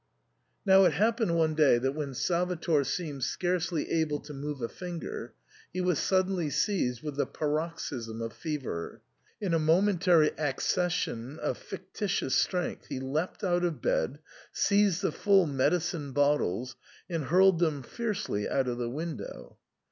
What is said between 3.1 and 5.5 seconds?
scarcely able to move a finger